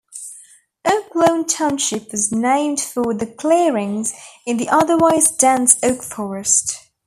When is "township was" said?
1.45-2.31